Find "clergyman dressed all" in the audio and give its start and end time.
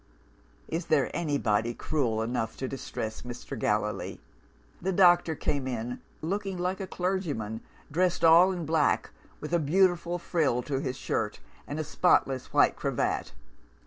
6.87-8.51